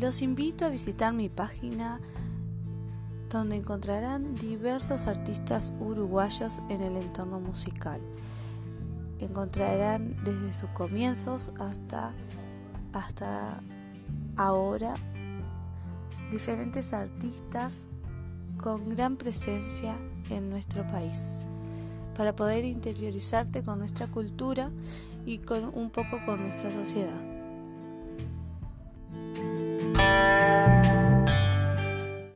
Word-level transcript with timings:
Los 0.00 0.22
invito 0.22 0.64
a 0.64 0.70
visitar 0.70 1.12
mi 1.12 1.28
página 1.28 2.00
donde 3.28 3.56
encontrarán 3.56 4.34
diversos 4.34 5.06
artistas 5.06 5.74
uruguayos 5.78 6.62
en 6.70 6.80
el 6.80 6.96
entorno 6.96 7.38
musical. 7.38 8.00
Encontrarán 9.18 10.16
desde 10.24 10.54
sus 10.54 10.70
comienzos 10.70 11.52
hasta, 11.60 12.14
hasta 12.94 13.60
ahora 14.36 14.94
diferentes 16.30 16.94
artistas 16.94 17.84
con 18.56 18.88
gran 18.88 19.18
presencia 19.18 19.98
en 20.30 20.48
nuestro 20.48 20.86
país 20.86 21.44
para 22.16 22.34
poder 22.34 22.64
interiorizarte 22.64 23.62
con 23.62 23.78
nuestra 23.80 24.06
cultura 24.06 24.70
y 25.26 25.38
con 25.38 25.64
un 25.74 25.90
poco 25.90 26.24
con 26.24 26.40
nuestra 26.40 26.70
sociedad. 26.70 27.29